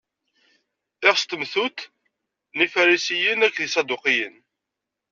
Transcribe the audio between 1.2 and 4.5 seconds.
n temtunt n Ifarisiyen akked Iṣaduqiyen.